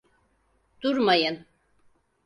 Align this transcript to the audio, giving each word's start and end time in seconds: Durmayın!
Durmayın! 0.81 1.45